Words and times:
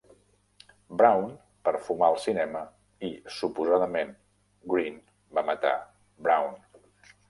Brown 1.01 1.27
per 1.67 1.73
fumar 1.89 2.09
al 2.15 2.17
cinema, 2.25 2.63
i 3.11 3.13
suposadament 3.39 4.17
Green 4.75 5.01
va 5.39 5.49
matar 5.55 5.79
Brown. 6.29 6.63